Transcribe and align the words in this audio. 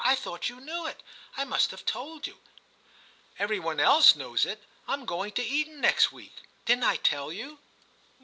I 0.03 0.15
thought 0.15 0.49
you 0.49 0.59
knew 0.59 0.87
it; 0.87 1.03
I 1.37 1.43
must 1.45 1.69
have 1.69 1.85
told 1.85 2.25
you; 2.25 2.37
every 3.37 3.59
one 3.59 3.79
else 3.79 4.15
knows 4.15 4.45
it: 4.45 4.63
Fm 4.89 5.05
going 5.05 5.31
to 5.33 5.43
Eton 5.43 5.79
next 5.79 6.11
week; 6.11 6.37
didn't 6.65 6.85
I 6.85 6.95
tell 6.95 7.31
you 7.31 7.59